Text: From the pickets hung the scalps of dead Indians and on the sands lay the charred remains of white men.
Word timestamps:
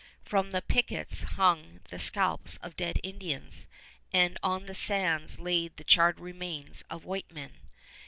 From 0.23 0.49
the 0.49 0.63
pickets 0.63 1.21
hung 1.21 1.81
the 1.89 1.99
scalps 1.99 2.57
of 2.63 2.75
dead 2.75 2.99
Indians 3.03 3.67
and 4.11 4.35
on 4.41 4.65
the 4.65 4.73
sands 4.73 5.37
lay 5.39 5.67
the 5.67 5.83
charred 5.83 6.19
remains 6.19 6.83
of 6.89 7.05
white 7.05 7.31
men. 7.31 7.53